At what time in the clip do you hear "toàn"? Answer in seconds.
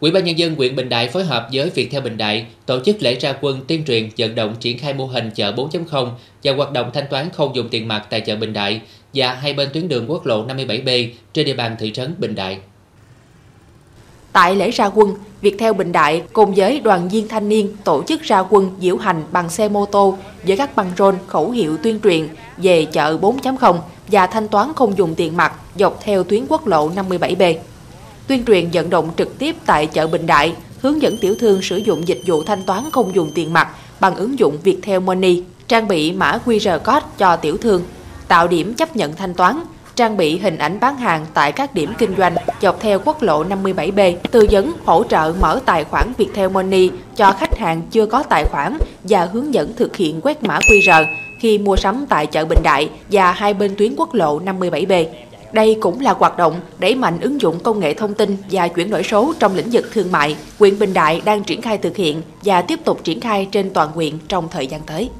63.70-63.90